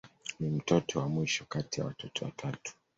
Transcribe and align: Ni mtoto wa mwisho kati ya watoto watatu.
Ni 0.39 0.49
mtoto 0.49 0.99
wa 0.99 1.09
mwisho 1.09 1.45
kati 1.49 1.79
ya 1.81 1.85
watoto 1.87 2.25
watatu. 2.25 2.73